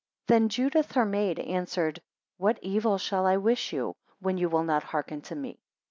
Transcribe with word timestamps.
6 0.21 0.27
Then 0.29 0.49
Judith 0.49 0.93
her 0.93 1.05
maid 1.05 1.37
answered, 1.37 2.01
what 2.37 2.57
evil 2.63 2.97
shall 2.97 3.27
I 3.27 3.37
wish 3.37 3.71
you, 3.71 3.95
when 4.17 4.35
you 4.39 4.49
will 4.49 4.63
not 4.63 4.81
hearken 4.81 5.21
to 5.21 5.35
me? 5.35 5.59